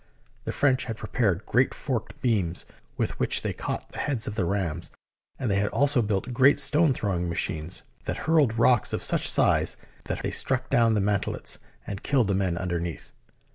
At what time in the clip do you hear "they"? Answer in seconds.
3.43-3.53, 5.51-5.59, 10.23-10.31